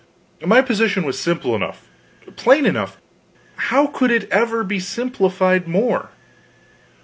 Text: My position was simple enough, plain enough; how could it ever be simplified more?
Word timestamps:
My 0.43 0.63
position 0.63 1.03
was 1.03 1.19
simple 1.19 1.55
enough, 1.55 1.87
plain 2.35 2.65
enough; 2.65 2.99
how 3.69 3.85
could 3.85 4.09
it 4.09 4.27
ever 4.31 4.63
be 4.63 4.79
simplified 4.79 5.67
more? 5.67 6.09